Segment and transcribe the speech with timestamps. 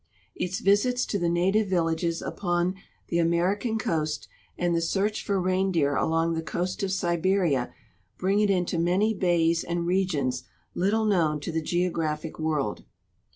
[0.33, 2.73] Its visits to the native villages upon
[3.09, 4.27] the American coast
[4.57, 7.71] and the search for reindeer along the coast of Siberia
[8.17, 8.79] bring it into.
[8.79, 10.41] many bays and regions
[10.73, 12.83] little known to the geogra})hic world.